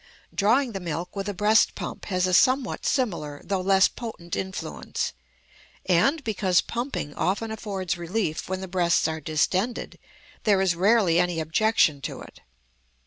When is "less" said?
3.61-3.87